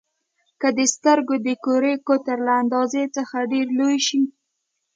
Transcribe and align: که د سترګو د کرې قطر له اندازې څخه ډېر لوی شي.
که 0.61 0.67
د 0.77 0.79
سترګو 0.93 1.35
د 1.45 1.47
کرې 1.65 1.93
قطر 2.07 2.37
له 2.47 2.53
اندازې 2.61 3.03
څخه 3.15 3.37
ډېر 3.51 3.67
لوی 3.79 3.97
شي. 4.07 4.21